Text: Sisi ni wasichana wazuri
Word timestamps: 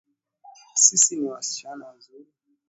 Sisi 0.75 1.15
ni 1.15 1.29
wasichana 1.29 1.85
wazuri 1.87 2.25